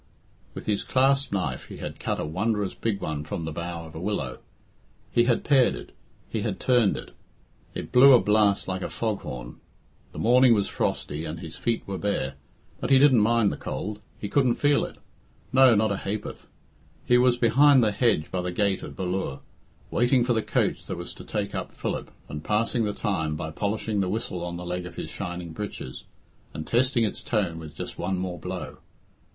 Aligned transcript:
With 0.55 0.65
his 0.65 0.83
clasp 0.83 1.31
knife 1.31 1.65
he 1.65 1.77
had 1.77 1.99
cut 1.99 2.19
a 2.19 2.25
wondrous 2.25 2.73
big 2.73 2.99
one 3.01 3.23
from 3.23 3.45
the 3.45 3.51
bough 3.51 3.85
of 3.85 3.93
a 3.93 3.99
willow; 4.01 4.39
he 5.11 5.25
had 5.25 5.43
pared 5.43 5.75
it; 5.75 5.91
he 6.27 6.41
had 6.41 6.59
turned 6.59 6.97
it; 6.97 7.11
it 7.75 7.91
blew 7.91 8.13
a 8.13 8.19
blast 8.19 8.67
like 8.67 8.81
a 8.81 8.89
fog 8.89 9.21
horn. 9.21 9.57
The 10.11 10.17
morning 10.17 10.55
was 10.55 10.67
frosty, 10.67 11.23
and 11.23 11.39
his 11.39 11.55
feet 11.55 11.83
were 11.85 11.99
bare, 11.99 12.33
but 12.79 12.89
he 12.89 12.97
didn't 12.97 13.19
mind 13.19 13.51
the 13.51 13.57
cold; 13.57 14.01
he 14.19 14.27
didn't 14.27 14.55
feel 14.55 14.83
it 14.85 14.97
no, 15.53 15.75
not 15.75 15.91
a 15.91 15.97
ha'p'orth. 15.97 16.47
He 17.05 17.19
was 17.19 17.37
behind 17.37 17.83
the 17.83 17.91
hedge 17.91 18.31
by 18.31 18.41
the 18.41 18.51
gate 18.51 18.81
at 18.81 18.95
Ballure, 18.95 19.41
waiting 19.91 20.23
for 20.25 20.33
the 20.33 20.41
coach 20.41 20.83
that 20.87 20.97
was 20.97 21.13
to 21.13 21.23
take 21.23 21.53
up 21.53 21.71
Philip, 21.71 22.09
and 22.27 22.43
passing 22.43 22.85
the 22.85 22.93
time 22.93 23.35
by 23.35 23.51
polishing 23.51 23.99
the 23.99 24.09
whistle 24.09 24.43
on 24.43 24.57
the 24.57 24.65
leg 24.65 24.87
of 24.87 24.95
his 24.95 25.11
shining 25.11 25.51
breeches, 25.53 26.05
and 26.55 26.65
testing 26.65 27.03
its 27.03 27.21
tone 27.21 27.59
with 27.59 27.75
just 27.75 27.99
one 27.99 28.17
more 28.17 28.39
blow. 28.39 28.79